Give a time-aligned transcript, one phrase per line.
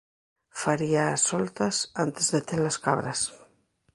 [0.61, 3.19] Faría as soltas antes de ter as cabras